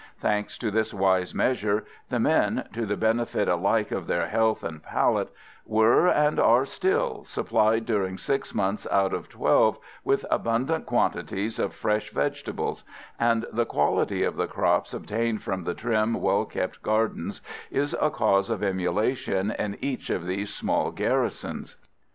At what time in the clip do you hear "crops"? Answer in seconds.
14.47-14.95